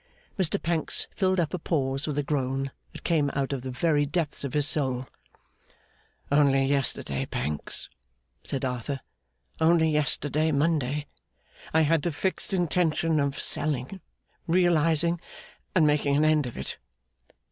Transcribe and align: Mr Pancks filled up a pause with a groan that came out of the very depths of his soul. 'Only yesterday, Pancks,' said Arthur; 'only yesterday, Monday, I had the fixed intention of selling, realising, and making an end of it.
Mr 0.35 0.59
Pancks 0.59 1.05
filled 1.15 1.39
up 1.39 1.53
a 1.53 1.59
pause 1.59 2.07
with 2.07 2.17
a 2.17 2.23
groan 2.23 2.71
that 2.91 3.03
came 3.03 3.29
out 3.35 3.53
of 3.53 3.61
the 3.61 3.69
very 3.69 4.03
depths 4.03 4.43
of 4.43 4.55
his 4.55 4.67
soul. 4.67 5.05
'Only 6.31 6.65
yesterday, 6.65 7.27
Pancks,' 7.27 7.87
said 8.43 8.65
Arthur; 8.65 9.01
'only 9.59 9.91
yesterday, 9.91 10.51
Monday, 10.51 11.05
I 11.71 11.81
had 11.81 12.01
the 12.01 12.11
fixed 12.11 12.51
intention 12.51 13.19
of 13.19 13.39
selling, 13.39 14.01
realising, 14.47 15.21
and 15.75 15.85
making 15.85 16.15
an 16.17 16.25
end 16.25 16.47
of 16.47 16.57
it. 16.57 16.79